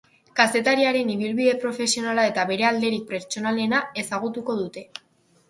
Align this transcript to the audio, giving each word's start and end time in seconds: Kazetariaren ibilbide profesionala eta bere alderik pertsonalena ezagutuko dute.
Kazetariaren 0.37 1.11
ibilbide 1.15 1.53
profesionala 1.65 2.23
eta 2.31 2.47
bere 2.53 2.67
alderik 2.71 3.05
pertsonalena 3.13 3.83
ezagutuko 4.05 4.59
dute. 4.65 4.87